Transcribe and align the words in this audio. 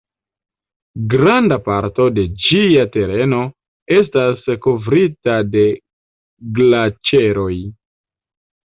Granda 1.13 1.57
parto 1.67 2.07
de 2.15 2.23
ĝia 2.47 2.87
tereno 2.97 3.43
estas 3.99 4.51
kovrita 4.67 5.39
de 5.55 5.67
glaĉeroj. 6.59 7.55